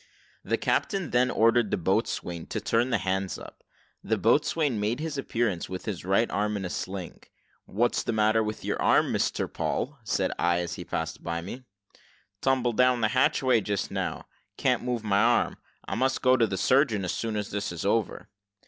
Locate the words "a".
6.65-6.71